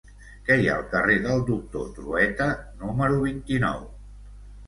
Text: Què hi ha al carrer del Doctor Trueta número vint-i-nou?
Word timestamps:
Què 0.45 0.55
hi 0.61 0.69
ha 0.69 0.75
al 0.77 0.85
carrer 0.93 1.17
del 1.25 1.43
Doctor 1.49 1.91
Trueta 1.99 2.47
número 2.85 3.19
vint-i-nou? 3.27 3.85